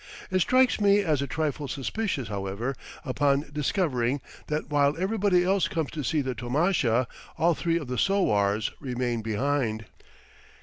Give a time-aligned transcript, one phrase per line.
[0.31, 5.91] It strikes me as a trifle suspicious, however, upon discovering that while everybody else comes
[5.91, 7.05] to see the tomasha,
[7.37, 9.85] all three of the sowars remain behind.